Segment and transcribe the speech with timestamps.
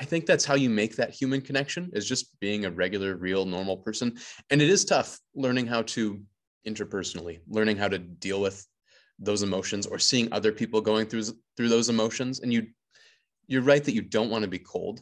[0.00, 3.44] I think that's how you make that human connection is just being a regular, real,
[3.44, 4.16] normal person.
[4.48, 6.22] And it is tough learning how to
[6.66, 8.66] interpersonally, learning how to deal with
[9.18, 11.24] those emotions or seeing other people going through
[11.56, 12.40] through those emotions.
[12.40, 12.68] And you
[13.46, 15.00] you're right that you don't want to be cold.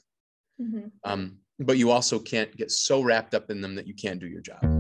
[0.61, 0.89] Mm-hmm.
[1.05, 4.27] Um, but you also can't get so wrapped up in them that you can't do
[4.27, 4.78] your job.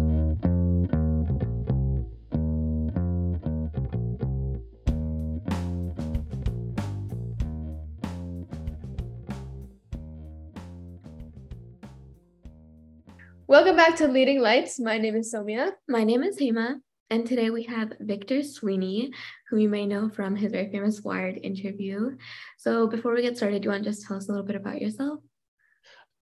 [13.59, 14.79] Welcome back to Leading Lights.
[14.79, 15.73] My name is Somia.
[15.89, 16.77] My name is Hema.
[17.11, 19.11] And today we have Victor Sweeney,
[19.51, 22.16] who you may know from his very famous Wired interview.
[22.57, 24.55] So before we get started, do you want to just tell us a little bit
[24.55, 25.19] about yourself?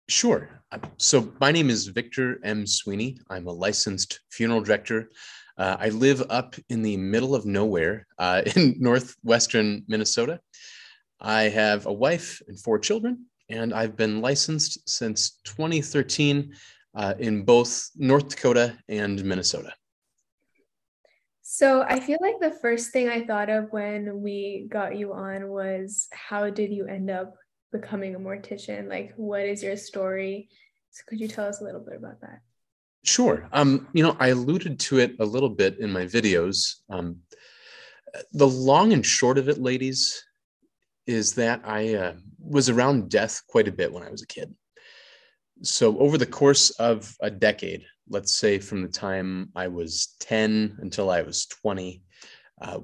[0.08, 0.62] Sure.
[0.98, 2.64] So my name is Victor M.
[2.64, 3.18] Sweeney.
[3.28, 5.10] I'm a licensed funeral director.
[5.58, 10.38] Uh, I live up in the middle of nowhere uh, in northwestern Minnesota.
[11.20, 16.54] I have a wife and four children, and I've been licensed since 2013
[16.96, 19.72] uh, in both North Dakota and Minnesota.
[21.42, 25.48] So I feel like the first thing I thought of when we got you on
[25.48, 27.34] was how did you end up
[27.70, 28.88] becoming a mortician?
[28.88, 30.48] Like, what is your story?
[30.90, 32.40] So could you tell us a little bit about that?
[33.04, 33.46] Sure.
[33.52, 36.76] Um, you know, I alluded to it a little bit in my videos.
[36.90, 37.18] Um,
[38.32, 40.24] the long and short of it, ladies,
[41.06, 44.52] is that I uh, was around death quite a bit when I was a kid
[45.62, 50.78] so over the course of a decade, let's say from the time I was 10
[50.80, 52.02] until I was 20,
[52.60, 52.80] uh,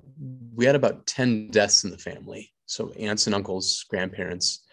[0.55, 2.53] we had about 10 deaths in the family.
[2.67, 4.65] So aunts and uncles, grandparents,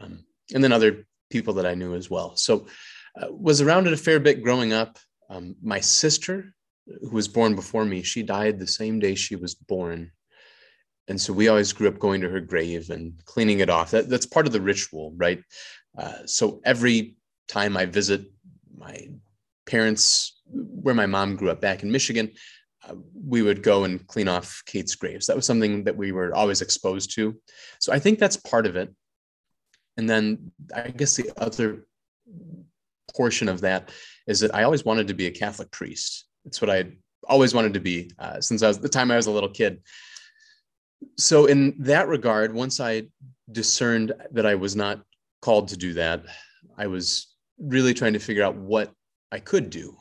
[0.00, 2.36] um, and then other people that I knew as well.
[2.36, 2.66] So
[3.20, 4.98] uh, was around it a fair bit growing up.
[5.28, 6.54] Um, my sister,
[6.86, 10.10] who was born before me, she died the same day she was born.
[11.08, 13.90] And so we always grew up going to her grave and cleaning it off.
[13.90, 15.42] That, that's part of the ritual, right?
[15.96, 17.16] Uh, so every
[17.50, 18.22] time I visit
[18.76, 19.08] my
[19.66, 22.30] parents, where my mom grew up back in Michigan,
[22.88, 25.26] uh, we would go and clean off Kate's graves.
[25.26, 27.36] That was something that we were always exposed to.
[27.78, 28.94] So I think that's part of it.
[29.96, 31.86] And then I guess the other
[33.14, 33.90] portion of that
[34.26, 36.26] is that I always wanted to be a Catholic priest.
[36.46, 36.92] It's what I
[37.28, 39.82] always wanted to be uh, since I was the time I was a little kid.
[41.18, 43.08] So in that regard, once I
[43.50, 45.02] discerned that I was not
[45.42, 46.24] called to do that,
[46.78, 47.29] I was
[47.60, 48.92] really trying to figure out what
[49.30, 49.96] I could do.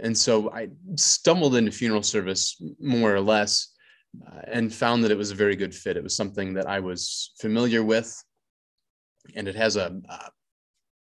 [0.00, 3.74] And so I stumbled into funeral service more or less
[4.26, 5.96] uh, and found that it was a very good fit.
[5.96, 8.14] It was something that I was familiar with,
[9.34, 10.30] and it has a, a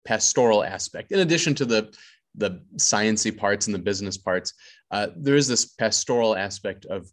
[0.06, 1.94] pastoral aspect in addition to the
[2.36, 4.54] the sciency parts and the business parts.
[4.92, 7.08] Uh, there is this pastoral aspect of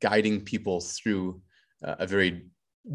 [0.00, 1.40] guiding people through
[1.84, 2.46] uh, a very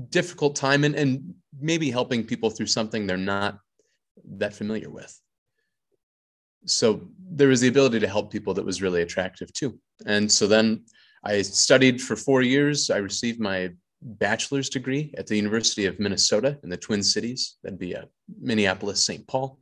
[0.10, 3.60] difficult time and, and maybe helping people through something they're not
[4.38, 5.18] that familiar with.
[6.66, 9.80] So there was the ability to help people that was really attractive too.
[10.06, 10.85] And so then
[11.24, 12.90] I studied for four years.
[12.90, 13.69] I received my
[14.02, 17.57] bachelor's degree at the University of Minnesota in the Twin Cities.
[17.63, 18.07] That'd be a
[18.41, 19.28] Minneapolis, St.
[19.28, 19.59] Paul,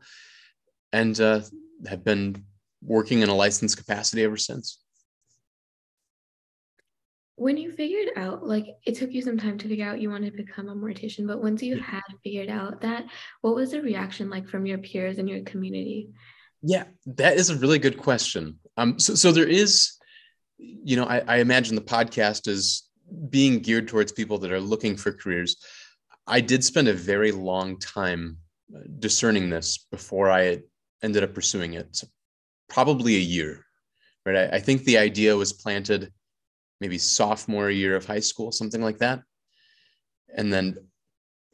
[0.93, 1.41] and uh,
[1.87, 2.43] have been
[2.81, 4.79] working in a licensed capacity ever since
[7.37, 10.35] when you figured out like it took you some time to figure out you wanted
[10.35, 13.05] to become a mortician but once you had figured out that
[13.41, 16.09] what was the reaction like from your peers and your community?
[16.63, 18.57] Yeah that is a really good question.
[18.75, 19.93] Um so, so there is
[20.57, 22.89] you know I, I imagine the podcast is
[23.29, 25.57] being geared towards people that are looking for careers.
[26.25, 28.37] I did spend a very long time
[28.75, 30.59] uh, discerning this before i
[31.03, 31.95] ended up pursuing it.
[31.95, 32.07] So
[32.67, 33.63] probably a year
[34.25, 34.51] right?
[34.51, 36.11] I, I think the idea was planted
[36.79, 39.21] maybe sophomore year of high school, something like that.
[40.35, 40.77] And then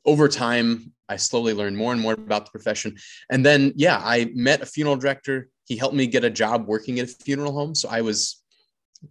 [0.05, 2.97] over time, I slowly learned more and more about the profession.
[3.29, 5.49] And then, yeah, I met a funeral director.
[5.65, 7.75] He helped me get a job working at a funeral home.
[7.75, 8.43] So I was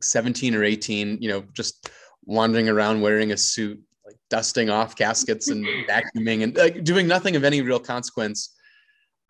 [0.01, 1.91] 17 or 18, you know, just
[2.25, 7.37] wandering around wearing a suit, like dusting off caskets and vacuuming and like, doing nothing
[7.37, 8.55] of any real consequence.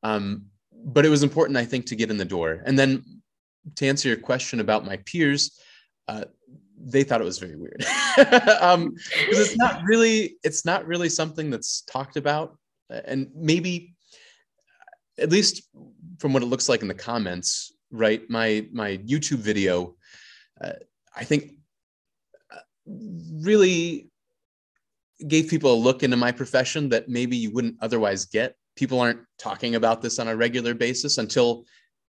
[0.02, 0.46] Um,
[0.84, 2.62] but it was important, I think, to get in the door.
[2.66, 3.04] And then
[3.76, 5.60] to answer your question about my peers,
[6.08, 6.24] uh,
[6.84, 7.84] they thought it was very weird.
[8.60, 8.94] Um
[9.28, 12.58] it's not really it's not really something that's talked about.
[12.90, 13.94] And maybe
[15.18, 15.62] at least
[16.18, 19.94] from what it looks like in the comments right my my youtube video
[20.62, 20.72] uh,
[21.14, 21.52] i think
[22.50, 22.60] uh,
[23.42, 24.10] really
[25.28, 28.56] gave people a look into my profession that maybe you wouldn't otherwise get.
[28.76, 31.64] People aren't talking about this on a regular basis until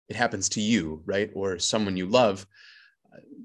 [0.10, 2.46] it happens to you right or someone you love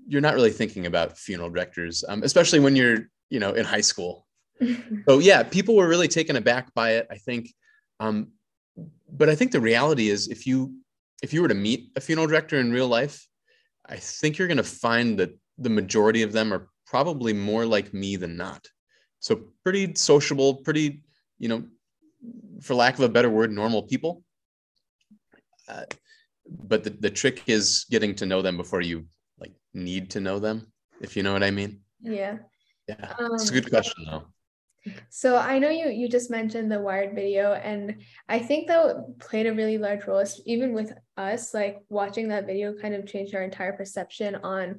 [0.08, 3.82] you're not really thinking about funeral directors, um, especially when you're, you know, in high
[3.82, 4.26] school.
[5.08, 7.06] so yeah, people were really taken aback by it.
[7.10, 7.50] I think
[8.00, 8.32] Um,
[9.10, 10.74] but I think the reality is if you
[11.22, 13.26] if you were to meet a funeral director in real life,
[13.86, 17.92] I think you're going to find that the majority of them are probably more like
[17.92, 18.68] me than not.
[19.20, 21.02] So pretty sociable, pretty,
[21.38, 21.64] you know,
[22.62, 24.22] for lack of a better word, normal people.
[25.68, 25.84] Uh,
[26.48, 29.06] but the, the trick is getting to know them before you
[29.40, 31.80] like need to know them, if you know what I mean.
[32.00, 32.38] Yeah.
[32.88, 33.14] Yeah.
[33.18, 34.24] Um, it's a good question though.
[35.10, 39.46] So I know you you just mentioned the Wired video, and I think that played
[39.46, 41.52] a really large role, even with us.
[41.52, 44.78] Like watching that video kind of changed our entire perception on,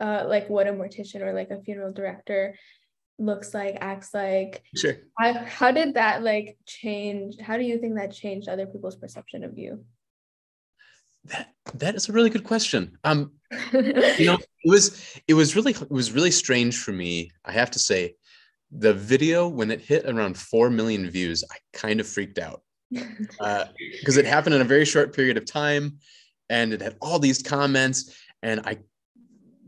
[0.00, 2.56] uh, like what a mortician or like a funeral director
[3.18, 4.62] looks like, acts like.
[4.74, 4.96] Sure.
[5.18, 7.38] How, how did that like change?
[7.40, 9.84] How do you think that changed other people's perception of you?
[11.28, 12.98] That that is a really good question.
[13.04, 13.32] Um,
[13.72, 17.30] you know, it was it was really it was really strange for me.
[17.44, 18.14] I have to say,
[18.70, 23.30] the video when it hit around four million views, I kind of freaked out because
[24.16, 25.98] uh, it happened in a very short period of time,
[26.48, 28.78] and it had all these comments, and I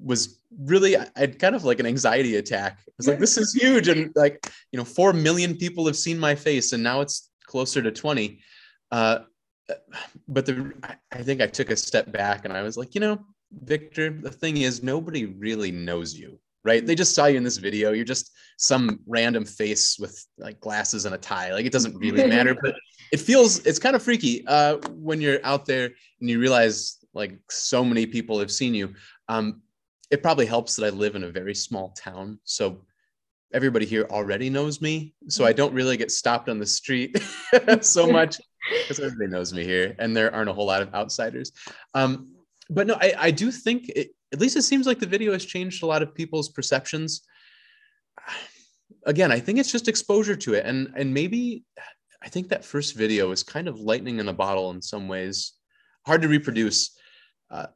[0.02, 2.78] was really I had kind of like an anxiety attack.
[2.86, 3.88] I was like, this is huge.
[3.88, 7.82] And like, you know, four million people have seen my face and now it's closer
[7.82, 8.40] to 20.
[8.90, 9.20] Uh,
[10.26, 10.72] but the
[11.12, 13.18] I think I took a step back and I was like, you know,
[13.52, 16.84] Victor, the thing is nobody really knows you, right?
[16.86, 17.92] They just saw you in this video.
[17.92, 21.52] You're just some random face with like glasses and a tie.
[21.52, 22.74] Like it doesn't really matter, but
[23.12, 25.90] it feels it's kind of freaky uh, when you're out there
[26.20, 28.94] and you realize like so many people have seen you.
[29.28, 29.62] Um,
[30.10, 32.38] it probably helps that I live in a very small town.
[32.44, 32.82] So
[33.52, 35.14] everybody here already knows me.
[35.28, 37.18] So I don't really get stopped on the street
[37.80, 38.38] so much
[38.70, 41.52] because everybody knows me here and there aren't a whole lot of outsiders.
[41.94, 42.32] Um,
[42.70, 45.44] but no, I, I do think, it, at least it seems like the video has
[45.44, 47.22] changed a lot of people's perceptions.
[49.06, 50.66] Again, I think it's just exposure to it.
[50.66, 51.64] And, and maybe
[52.22, 55.52] I think that first video is kind of lightning in a bottle in some ways,
[56.04, 56.96] hard to reproduce.
[57.50, 57.66] Uh,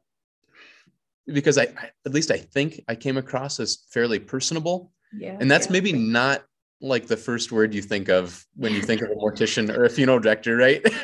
[1.25, 4.91] because I, I, at least I think I came across as fairly personable.
[5.17, 5.37] Yeah.
[5.39, 5.73] And that's yeah.
[5.73, 6.43] maybe not
[6.83, 9.89] like the first word you think of when you think of a mortician or a
[9.89, 10.83] funeral director, right?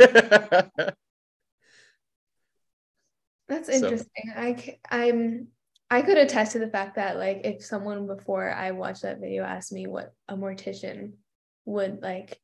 [3.48, 4.26] that's interesting.
[4.28, 4.34] So.
[4.36, 5.48] I I'm
[5.90, 9.44] I could attest to the fact that like if someone before I watched that video
[9.44, 11.14] asked me what a mortician
[11.66, 12.40] would like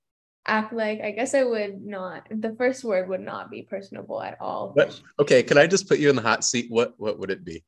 [0.47, 4.37] act like i guess i would not the first word would not be personable at
[4.39, 7.31] all but okay can i just put you in the hot seat what what would
[7.31, 7.63] it be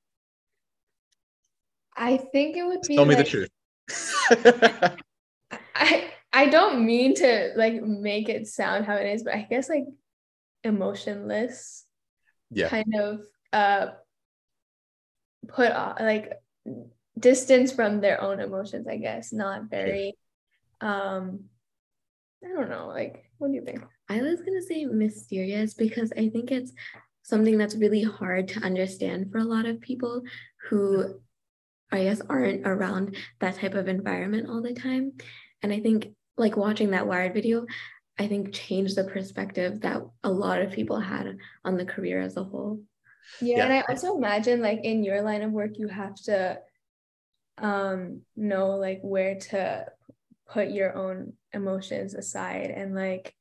[1.96, 3.50] i think it would be tell me the truth
[5.78, 9.70] i i don't mean to like make it sound how it is but i guess
[9.70, 9.86] like
[10.64, 11.86] emotionless
[12.52, 13.22] yeah kind of
[13.54, 13.88] uh
[15.48, 16.34] put off like
[17.20, 20.14] distance from their own emotions i guess not very
[20.82, 21.46] um
[22.44, 22.88] I don't know.
[22.88, 23.84] Like, what do you think?
[24.10, 26.72] I was gonna say mysterious because I think it's
[27.24, 30.22] something that's really hard to understand for a lot of people
[30.70, 31.20] who
[31.92, 35.14] I guess aren't around that type of environment all the time.
[35.64, 37.66] And I think like watching that Wired video,
[38.20, 42.38] I think changed the perspective that a lot of people had on the career as
[42.38, 42.82] a whole.
[43.42, 43.64] Yeah, yeah.
[43.66, 46.60] and I also imagine like in your line of work, you have to
[47.60, 49.86] um know like where to
[50.48, 53.34] put your own emotions aside and like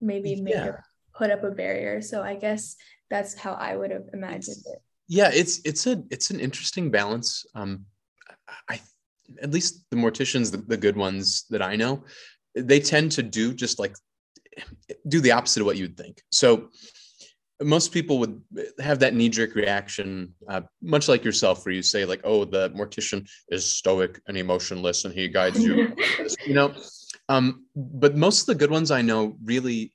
[0.00, 0.68] maybe make yeah.
[0.68, 0.74] a,
[1.16, 2.76] put up a barrier so i guess
[3.10, 6.90] that's how i would have imagined it's, it yeah it's it's a it's an interesting
[6.90, 7.84] balance um
[8.68, 8.80] i
[9.42, 12.04] at least the morticians the, the good ones that i know
[12.54, 13.94] they tend to do just like
[15.08, 16.22] do the opposite of what you'd think.
[16.30, 16.68] So
[17.62, 18.42] most people would
[18.80, 23.28] have that knee-jerk reaction uh, much like yourself where you say like oh the mortician
[23.50, 25.94] is stoic and emotionless and he guides you.
[26.46, 26.74] You know
[27.28, 29.92] um, but most of the good ones i know really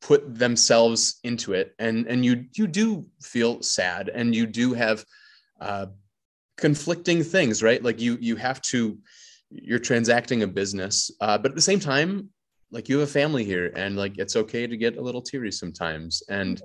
[0.00, 5.04] put themselves into it and and you you do feel sad and you do have
[5.60, 5.86] uh,
[6.56, 7.82] conflicting things right?
[7.82, 8.98] Like you you have to
[9.50, 12.30] you're transacting a business uh, but at the same time
[12.72, 15.52] like you have a family here and like it's okay to get a little teary
[15.52, 16.22] sometimes.
[16.28, 16.60] And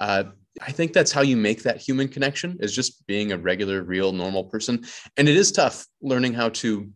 [0.00, 0.24] uh,
[0.60, 4.12] i think that's how you make that human connection is just being a regular real
[4.12, 4.84] normal person.
[5.16, 6.90] And it is tough learning how to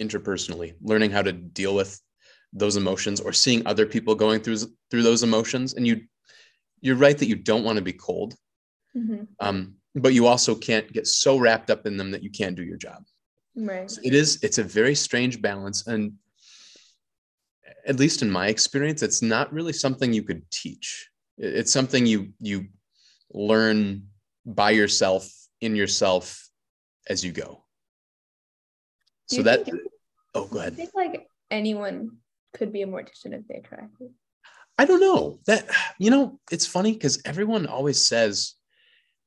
[0.00, 2.00] interpersonally learning how to deal with
[2.52, 4.58] those emotions or seeing other people going through
[4.90, 5.74] through those emotions.
[5.74, 6.02] And you
[6.80, 8.34] you're right that you don't want to be cold.
[8.96, 9.22] Mm-hmm.
[9.38, 12.62] um, but you also can't get so wrapped up in them that you can't do
[12.62, 13.02] your job
[13.56, 16.12] right so it is it's a very strange balance and
[17.86, 21.08] at least in my experience, it's not really something you could teach.
[21.38, 22.66] It's something you you
[23.32, 24.06] learn
[24.44, 25.28] by yourself
[25.60, 26.48] in yourself
[27.08, 27.64] as you go.
[29.26, 29.80] So you that think,
[30.34, 30.74] oh go ahead.
[30.74, 32.18] I think like anyone
[32.54, 33.84] could be a mortician if they try.
[34.78, 35.68] I don't know that,
[35.98, 38.54] you know, it's funny because everyone always says,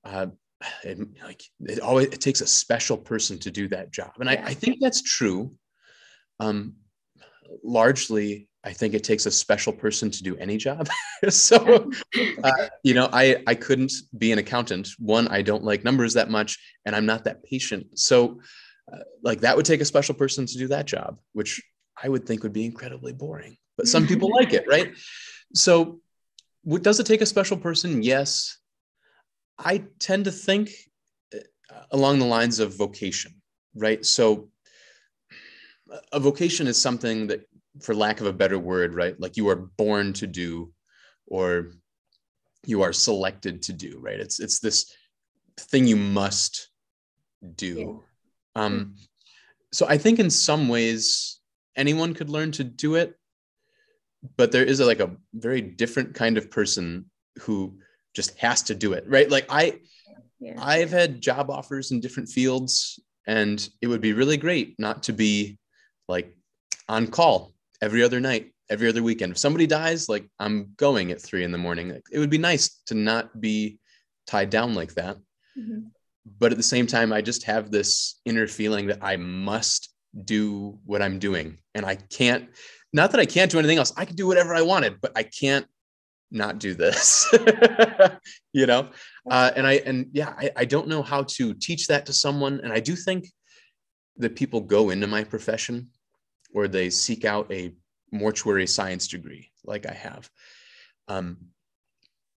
[0.04, 0.28] uh,
[0.84, 4.34] it, like it always it takes a special person to do that job and I,
[4.34, 5.56] I think that's true
[6.40, 6.76] um
[7.64, 10.88] largely I think it takes a special person to do any job.
[11.30, 11.92] so,
[12.44, 14.90] uh, you know, I I couldn't be an accountant.
[15.00, 18.00] One, I don't like numbers that much, and I'm not that patient.
[18.00, 18.40] So,
[18.92, 21.62] uh, like that would take a special person to do that job, which
[22.02, 23.58] I would think would be incredibly boring.
[23.76, 24.94] But some people like it, right?
[25.54, 26.00] So,
[26.64, 28.02] what, does it take a special person?
[28.02, 28.58] Yes.
[29.58, 30.72] I tend to think
[31.34, 31.40] uh,
[31.92, 33.34] along the lines of vocation,
[33.76, 34.06] right?
[34.06, 34.50] So,
[36.12, 37.42] a vocation is something that
[37.82, 39.20] for lack of a better word, right?
[39.20, 40.72] Like you are born to do
[41.28, 41.72] or
[42.66, 44.20] you are selected to do, right?
[44.20, 44.94] It's it's this
[45.58, 46.70] thing you must
[47.56, 48.04] do.
[48.56, 48.64] Yeah.
[48.64, 48.96] Um,
[49.72, 51.40] so I think in some ways
[51.76, 53.16] anyone could learn to do it,
[54.38, 57.10] but there is a, like a very different kind of person
[57.42, 57.80] who
[58.14, 59.30] just has to do it, right?
[59.30, 59.80] Like I
[60.40, 60.56] yeah.
[60.58, 65.14] I've had job offers in different fields and it would be really great not to
[65.14, 65.58] be
[66.08, 66.36] like
[66.90, 69.32] on call every other night, every other weekend.
[69.32, 71.90] If somebody dies, like I'm going at three in the morning.
[71.90, 73.80] Like, it would be nice to not be
[74.28, 75.18] tied down like that.
[75.58, 75.88] Mm-hmm.
[76.40, 79.90] But at the same time, I just have this inner feeling that I must
[80.24, 81.58] do what I'm doing.
[81.76, 82.50] And I can't,
[82.94, 83.92] not that I can't do anything else.
[83.98, 85.66] I can do whatever I wanted, but I can't
[86.34, 87.32] not do this
[88.54, 88.90] you know
[89.30, 92.60] uh, and i and yeah I, I don't know how to teach that to someone
[92.64, 93.28] and i do think
[94.18, 95.90] that people go into my profession
[96.54, 97.74] or they seek out a
[98.12, 100.30] mortuary science degree like I have.
[101.08, 101.38] Um,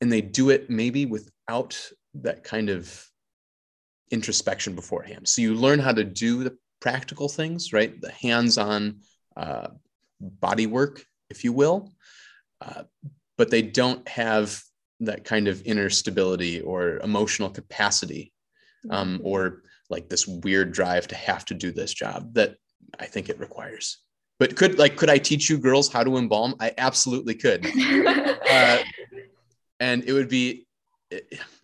[0.02, 1.80] and they do it maybe without
[2.16, 3.06] that kind of
[4.12, 5.28] introspection beforehand.
[5.28, 8.00] So you learn how to do the practical things, right?
[8.00, 9.02] The hands on
[9.36, 9.68] uh,
[10.20, 11.92] body work, if you will.
[12.62, 12.84] Uh,
[13.38, 14.62] but they don't have
[15.02, 18.32] that kind of inner stability or emotional capacity
[18.90, 19.28] um, mm-hmm.
[19.28, 22.56] or like this weird drive to have to do this job that
[23.00, 23.98] I think it requires.
[24.40, 26.56] But could like could i teach you girls how to embalm?
[26.60, 27.66] I absolutely could.
[28.46, 28.78] Uh,
[29.80, 30.68] and it would be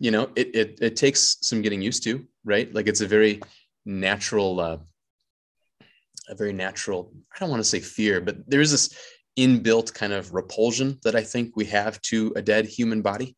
[0.00, 2.74] you know it, it it takes some getting used to right?
[2.74, 3.40] Like it's a very
[3.86, 4.78] natural uh,
[6.28, 8.94] a very natural i don't want to say fear but there's this
[9.38, 13.36] inbuilt kind of repulsion that i think we have to a dead human body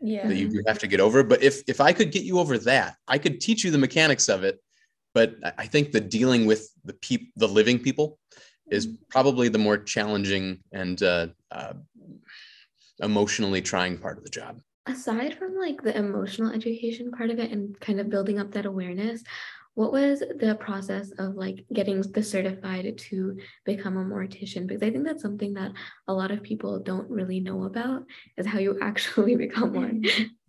[0.00, 1.22] yeah that you, have to get over.
[1.22, 4.28] But if if i could get you over that i could teach you the mechanics
[4.28, 4.60] of it.
[5.14, 8.18] But i think the dealing with the people the living people
[8.70, 11.74] is probably the more challenging and uh, uh,
[13.00, 14.60] emotionally trying part of the job.
[14.86, 18.66] Aside from like the emotional education part of it and kind of building up that
[18.66, 19.22] awareness,
[19.76, 24.66] what was the process of like getting the certified to become a mortician?
[24.66, 25.72] Because I think that's something that
[26.08, 28.04] a lot of people don't really know about
[28.38, 30.02] is how you actually become one.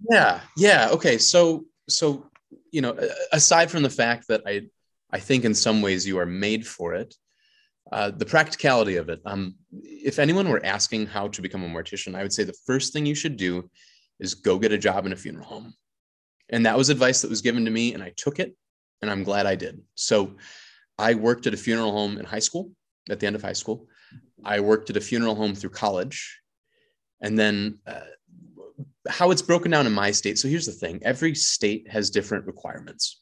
[0.09, 0.87] Yeah, yeah.
[0.91, 2.29] Okay, so so
[2.71, 2.97] you know,
[3.33, 4.61] aside from the fact that I
[5.11, 7.13] I think in some ways you are made for it.
[7.91, 9.21] Uh, the practicality of it.
[9.25, 12.91] Um, if anyone were asking how to become a mortician, I would say the first
[12.91, 13.69] thing you should do
[14.19, 15.73] is go get a job in a funeral home.
[16.49, 18.57] And that was advice that was given to me, and I took it,
[19.01, 19.81] and I'm glad I did.
[19.95, 20.35] So
[20.97, 22.71] I worked at a funeral home in high school,
[23.09, 23.87] at the end of high school.
[24.43, 26.39] I worked at a funeral home through college.
[27.21, 28.01] And then uh,
[29.09, 30.37] how it's broken down in my state.
[30.37, 33.21] So here's the thing every state has different requirements.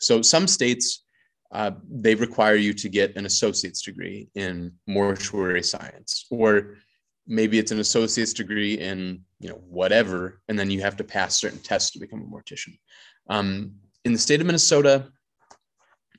[0.00, 1.04] So some states,
[1.52, 6.76] uh, they require you to get an associate's degree in mortuary science, or
[7.26, 11.36] maybe it's an associate's degree in you know whatever, and then you have to pass
[11.36, 12.78] certain tests to become a mortician.
[13.28, 13.72] Um,
[14.06, 15.08] in the state of Minnesota,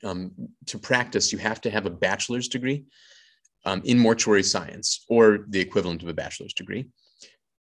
[0.04, 0.30] um,
[0.66, 2.84] to practice, you have to have a bachelor's degree
[3.64, 6.90] um, in mortuary science, or the equivalent of a bachelor's degree,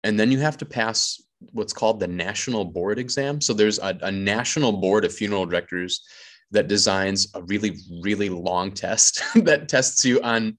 [0.02, 3.40] and then you have to pass what's called the national board exam.
[3.40, 6.02] So there's a, a national board of funeral directors
[6.50, 10.58] that designs a really, really long test that tests you on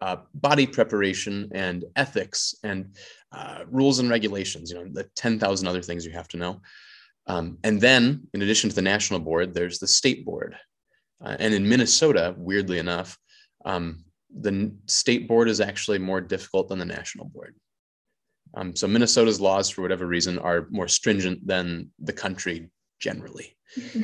[0.00, 2.94] uh, body preparation and ethics and
[3.32, 6.60] uh, rules and regulations, you know, the 10,000 other things you have to know.
[7.26, 10.56] Um, and then, in addition to the national board, there's the state board.
[11.24, 13.16] Uh, and in Minnesota, weirdly enough,
[13.64, 17.54] um, the state board is actually more difficult than the national board.
[18.54, 23.56] Um, so Minnesota's laws, for whatever reason, are more stringent than the country generally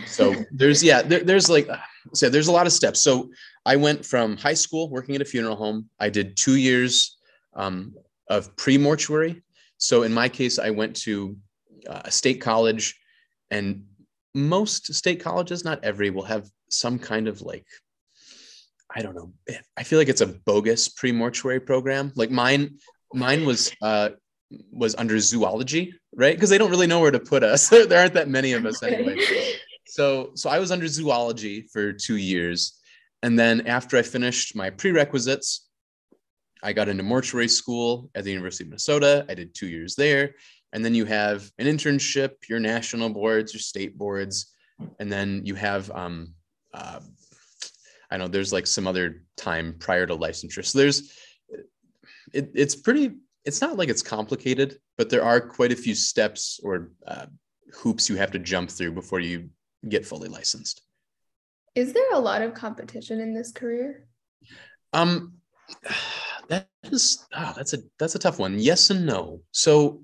[0.07, 1.69] so there's yeah there, there's like
[2.15, 3.31] so there's a lot of steps so
[3.65, 7.19] i went from high school working at a funeral home i did two years
[7.55, 7.95] um,
[8.29, 9.43] of pre-mortuary
[9.79, 11.37] so in my case i went to
[11.89, 12.99] uh, a state college
[13.51, 13.85] and
[14.35, 17.67] most state colleges not every will have some kind of like
[18.95, 19.33] i don't know
[19.77, 22.77] i feel like it's a bogus pre-mortuary program like mine
[23.15, 24.11] mine was uh,
[24.71, 26.37] was under zoology, right?
[26.37, 27.69] Because they don't really know where to put us.
[27.71, 29.19] there aren't that many of us anyway.
[29.87, 32.79] So so I was under zoology for two years,
[33.23, 35.69] and then after I finished my prerequisites,
[36.63, 39.25] I got into mortuary school at the University of Minnesota.
[39.29, 40.35] I did two years there,
[40.73, 44.53] and then you have an internship, your national boards, your state boards,
[44.99, 46.35] and then you have um,
[46.75, 47.01] uh,
[48.11, 50.65] I know there's like some other time prior to licensure.
[50.65, 51.13] So there's
[52.33, 53.13] it, it's pretty
[53.45, 57.27] it's not like it's complicated, but there are quite a few steps or uh,
[57.73, 59.51] hoops you have to jump through before you
[59.89, 60.83] get fully licensed.
[61.75, 64.07] Is there a lot of competition in this career?
[64.93, 65.35] Um,
[66.49, 68.59] that is oh, that's a that's a tough one.
[68.59, 69.43] Yes and no.
[69.53, 70.03] So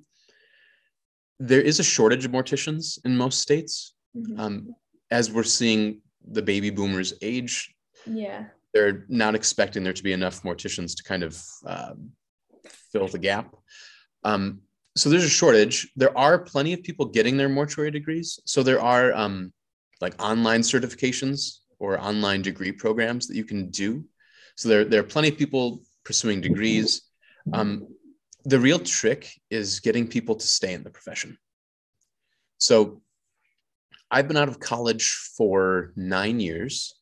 [1.43, 3.95] there is a shortage of morticians in most states.
[4.17, 4.39] Mm-hmm.
[4.39, 4.75] Um,
[5.11, 7.75] as we're seeing the baby boomers age,
[8.07, 12.11] yeah, they're not expecting there to be enough morticians to kind of um,
[12.93, 13.55] fill the gap.
[14.25, 14.61] Um,
[14.95, 15.91] so there's a shortage.
[15.97, 18.39] There are plenty of people getting their mortuary degrees.
[18.45, 19.53] So there are um,
[20.01, 24.05] like online certifications or online degree programs that you can do.
[24.57, 27.03] So there, there are plenty of people pursuing degrees.
[27.53, 27.89] Um,
[28.45, 31.39] the real trick is getting people to stay in the profession.
[32.59, 33.03] So
[34.13, 36.95] I've been out of college for nine years.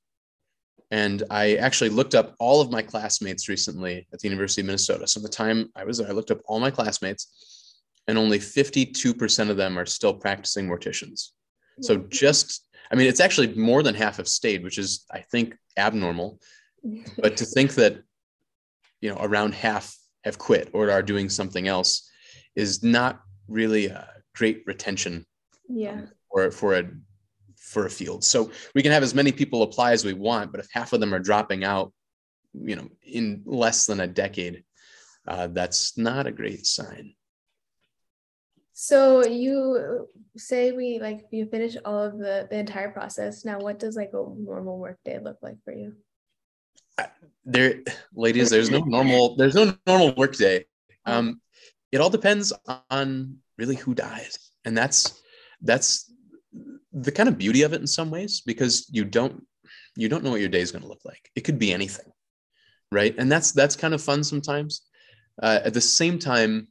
[0.92, 5.06] And I actually looked up all of my classmates recently at the University of Minnesota.
[5.06, 9.50] So, the time I was there, I looked up all my classmates, and only 52%
[9.50, 11.28] of them are still practicing morticians.
[11.80, 15.56] So, just, I mean, it's actually more than half have stayed, which is, I think,
[15.76, 16.40] abnormal.
[17.18, 18.02] But to think that,
[19.00, 19.94] you know, around half
[20.25, 22.09] have quit or are doing something else
[22.57, 25.27] is not really a great retention
[25.69, 26.03] yeah.
[26.31, 26.85] for, for a
[27.71, 28.25] for a field.
[28.25, 30.99] So we can have as many people apply as we want, but if half of
[30.99, 31.93] them are dropping out,
[32.53, 34.65] you know, in less than a decade,
[35.29, 37.15] uh, that's not a great sign.
[38.73, 43.45] So you say we like you finish all of the the entire process.
[43.45, 45.95] Now, what does like a normal work day look like for you?
[47.45, 47.80] There,
[48.15, 50.67] ladies, there's no normal there's no normal work day.
[51.06, 51.41] Um,
[51.91, 52.52] it all depends
[52.91, 55.21] on really who dies, and that's
[55.63, 56.13] that's
[56.93, 59.45] the kind of beauty of it in some ways because you don't
[59.97, 61.30] you don't know what your day is going to look like.
[61.34, 62.13] It could be anything
[62.93, 63.15] right?
[63.19, 64.82] And that's that's kind of fun sometimes.
[65.43, 66.69] Uh, at the same time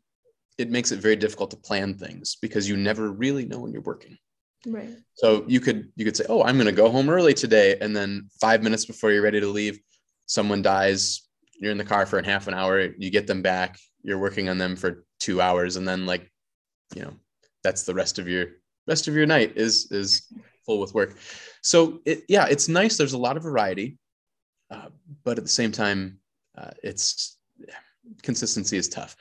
[0.58, 3.82] it makes it very difficult to plan things because you never really know when you're
[3.82, 4.18] working.
[4.68, 4.90] Right.
[5.16, 7.96] So you could you could say oh i'm going to go home early today and
[7.96, 9.80] then five minutes before you're ready to leave
[10.30, 11.28] someone dies
[11.60, 14.48] you're in the car for a half an hour you get them back you're working
[14.48, 16.32] on them for two hours and then like
[16.96, 17.14] you know
[17.64, 18.46] that's the rest of your
[18.88, 20.28] rest of your night is is
[20.70, 21.16] full with work.
[21.62, 22.96] So it, yeah, it's nice.
[22.96, 23.98] There's a lot of variety,
[24.70, 24.90] uh,
[25.24, 26.20] but at the same time,
[26.56, 27.38] uh, it's
[28.22, 29.16] consistency is tough.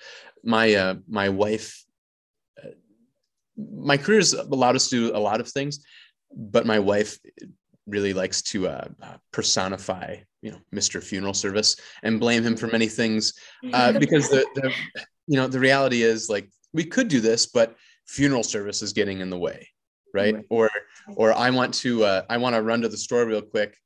[0.45, 1.85] My uh, my wife,
[2.63, 2.75] uh,
[3.57, 5.85] my career has allowed us to do a lot of things,
[6.35, 7.19] but my wife
[7.89, 11.03] really likes to uh, uh, personify, you know, Mr.
[11.03, 14.73] Funeral Service and blame him for many things because the, the
[15.27, 19.21] you know the reality is like we could do this, but funeral service is getting
[19.21, 19.69] in the way
[20.15, 20.45] right, right.
[20.51, 20.71] or
[21.17, 23.77] or i want to uh, i want to run to the store real quick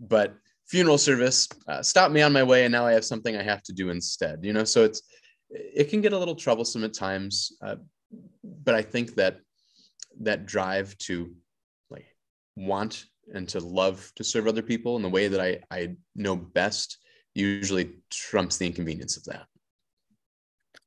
[0.00, 0.34] but
[0.66, 3.62] funeral service uh, stopped me on my way and now i have something i have
[3.62, 5.02] to do instead you know so it's
[5.50, 7.76] it can get a little troublesome at times uh,
[8.42, 9.38] but i think that
[10.20, 11.32] that drive to
[11.90, 12.06] like
[12.56, 16.36] want and to love to serve other people in the way that i i know
[16.36, 16.98] best
[17.34, 19.46] usually trumps the inconvenience of that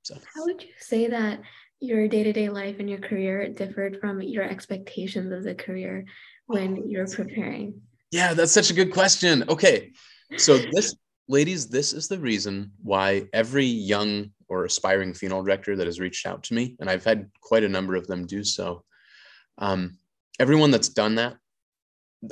[0.03, 1.41] so how would you say that
[1.79, 6.05] your day-to-day life and your career differed from your expectations of the career
[6.47, 7.81] when you're preparing?
[8.11, 9.45] Yeah, that's such a good question.
[9.47, 9.91] Okay.
[10.37, 10.95] So this
[11.27, 16.25] ladies, this is the reason why every young or aspiring funeral director that has reached
[16.25, 18.83] out to me, and I've had quite a number of them do so.
[19.59, 19.99] Um,
[20.39, 21.37] everyone that's done that,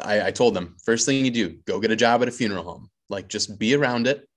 [0.04, 2.64] I, I told them first thing you do, go get a job at a funeral
[2.64, 2.90] home.
[3.10, 4.28] Like just be around it.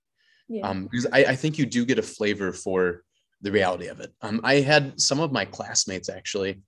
[0.47, 0.67] Yeah.
[0.67, 3.03] Um, because I, I think you do get a flavor for
[3.41, 4.13] the reality of it.
[4.21, 6.61] Um, I had some of my classmates actually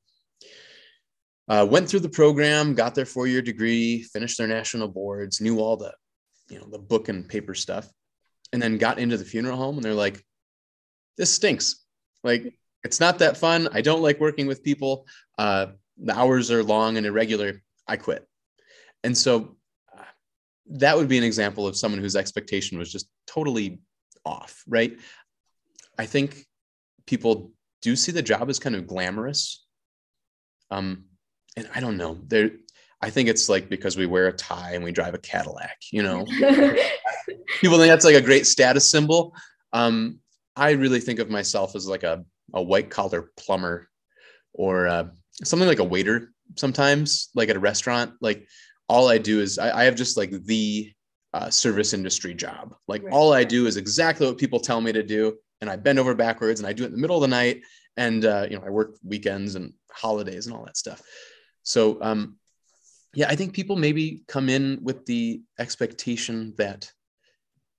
[1.48, 5.78] uh, went through the program, got their four-year degree, finished their national boards, knew all
[5.78, 5.94] the,
[6.50, 7.90] you know, the book and paper stuff,
[8.52, 10.24] and then got into the funeral home, and they're like,
[11.18, 11.86] "This stinks.
[12.24, 13.68] Like, it's not that fun.
[13.74, 15.06] I don't like working with people.
[15.38, 15.68] Uh,
[15.98, 17.62] the hours are long and irregular.
[17.88, 18.26] I quit."
[19.04, 19.58] And so,
[20.68, 23.80] that would be an example of someone whose expectation was just totally
[24.26, 24.98] off, right?
[25.98, 26.46] I think
[27.06, 29.66] people do see the job as kind of glamorous.
[30.72, 31.06] Um,
[31.56, 32.18] and I don't know.
[32.28, 32.52] There,
[33.02, 35.78] I think it's like because we wear a tie and we drive a Cadillac.
[35.92, 36.26] You know,
[37.60, 39.36] people think that's like a great status symbol.
[39.74, 40.20] Um,
[40.56, 43.90] I really think of myself as like a, a white collar plumber
[44.54, 45.08] or uh,
[45.44, 48.14] something like a waiter sometimes, like at a restaurant.
[48.22, 48.48] Like
[48.90, 50.92] all I do is I, I have just like the
[51.34, 52.76] uh, service industry job.
[52.88, 53.14] Like right.
[53.14, 55.38] all I do is exactly what people tell me to do.
[55.62, 57.62] And I bend over backwards and I do it in the middle of the night.
[57.96, 61.02] And, uh, you know, I work weekends and holidays and all that stuff.
[61.64, 62.38] So, um,
[63.14, 66.92] yeah, I think people maybe come in with the expectation that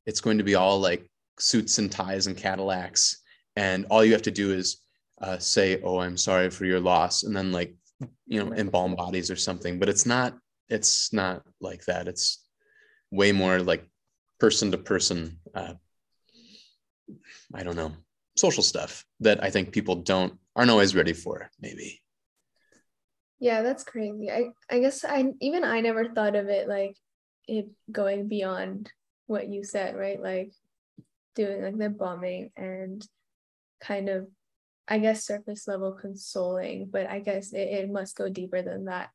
[0.06, 3.22] it's going to be all like suits and ties and Cadillacs.
[3.56, 4.78] And all you have to do is
[5.20, 7.74] uh, say, "Oh, I'm sorry for your loss," and then like
[8.26, 9.78] you know embalm bodies or something.
[9.78, 10.36] But it's not.
[10.68, 12.08] It's not like that.
[12.08, 12.42] It's
[13.10, 13.86] way more like
[14.40, 15.38] person to person.
[15.54, 15.74] Uh,
[17.54, 17.92] I don't know
[18.36, 21.50] social stuff that I think people don't aren't always ready for.
[21.60, 22.02] Maybe.
[23.38, 24.30] Yeah, that's crazy.
[24.30, 26.96] I I guess I even I never thought of it like
[27.46, 28.90] it going beyond
[29.26, 30.20] what you said, right?
[30.20, 30.52] Like
[31.34, 33.06] doing like the embalming and
[33.80, 34.28] kind of
[34.86, 39.10] I guess surface level consoling, but I guess it, it must go deeper than that.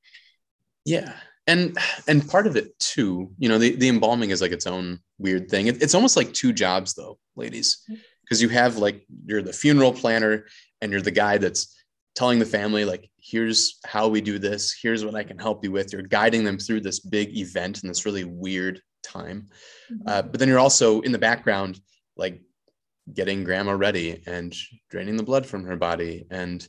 [0.85, 1.13] Yeah.
[1.49, 4.99] And and part of it too, you know, the, the embalming is like its own
[5.17, 5.67] weird thing.
[5.67, 7.85] It, it's almost like two jobs though, ladies.
[8.23, 10.45] Because you have like you're the funeral planner
[10.81, 11.75] and you're the guy that's
[12.15, 15.71] telling the family like here's how we do this here's what i can help you
[15.71, 19.47] with you're guiding them through this big event and this really weird time
[19.91, 20.07] mm-hmm.
[20.07, 21.79] uh, but then you're also in the background
[22.17, 22.41] like
[23.13, 24.55] getting grandma ready and
[24.89, 26.67] draining the blood from her body and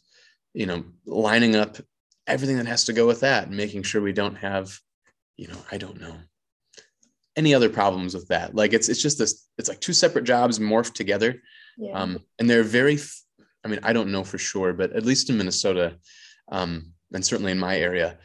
[0.54, 1.78] you know lining up
[2.26, 4.78] everything that has to go with that and making sure we don't have
[5.36, 6.14] you know i don't know
[7.36, 10.58] any other problems with that like it's it's just this it's like two separate jobs
[10.58, 11.40] morphed together
[11.78, 11.92] yeah.
[11.92, 12.98] um and they're very
[13.64, 15.96] i mean i don't know for sure but at least in minnesota
[16.52, 18.18] um and certainly in my area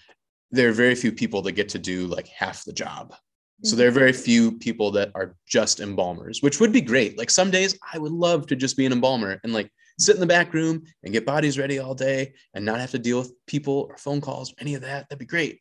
[0.51, 3.15] there are very few people that get to do like half the job
[3.63, 7.17] so there are very few people that are just embalmers, which would be great.
[7.17, 10.19] Like some days I would love to just be an embalmer and like sit in
[10.19, 13.33] the back room and get bodies ready all day and not have to deal with
[13.47, 15.07] people or phone calls or any of that.
[15.09, 15.59] That'd be great.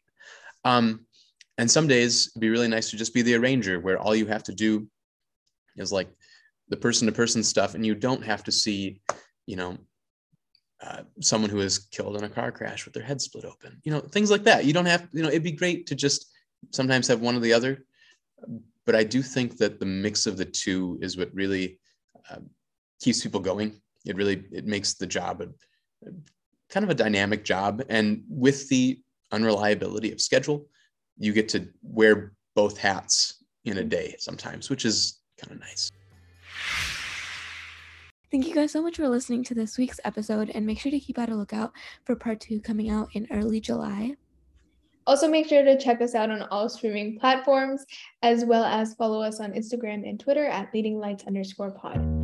[0.65, 1.07] Um,
[1.59, 4.27] and some days it'd be really nice to just be the arranger where all you
[4.27, 4.89] have to do
[5.77, 6.09] is like
[6.69, 9.01] the person to person stuff and you don't have to see,
[9.47, 9.77] you know,
[10.83, 13.93] uh, someone who is killed in a car crash with their head split open, you
[13.93, 14.65] know, things like that.
[14.65, 16.27] You don't have, you know, it'd be great to just
[16.73, 17.85] sometimes have one or the other.
[18.85, 21.79] But I do think that the mix of the two is what really
[22.31, 22.41] uh,
[23.01, 23.81] keeps people going.
[24.05, 25.45] It really it makes the job a,
[26.07, 26.13] a,
[26.69, 29.01] kind of a dynamic job, and with the
[29.33, 30.67] unreliability of schedule,
[31.19, 33.89] you get to wear both hats in a mm-hmm.
[33.89, 35.91] day sometimes, which is kind of nice.
[38.31, 40.99] Thank you guys so much for listening to this week's episode, and make sure to
[40.99, 41.73] keep out a lookout
[42.05, 44.17] for part two coming out in early July.
[45.07, 47.85] Also, make sure to check us out on all streaming platforms,
[48.23, 52.24] as well as follow us on Instagram and Twitter at leading lights underscore pod.